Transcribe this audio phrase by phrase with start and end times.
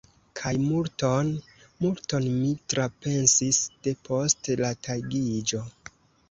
[0.37, 1.27] Kaj multon,
[1.85, 5.63] multon mi trapensis de post la tagiĝo!